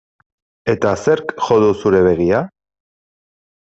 Eta 0.73 0.93
zerk 1.05 1.35
jo 1.51 1.61
du 1.67 1.71
zure 1.85 2.03
begia? 2.11 2.45